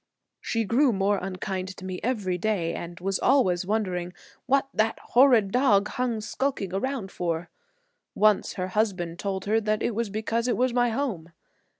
[0.39, 4.13] She grew more unkind to me every day, and was always wondering
[4.47, 7.51] what that 'horrid dog hung skulking around for.'
[8.15, 11.33] Once her husband told her that it was because it was my home.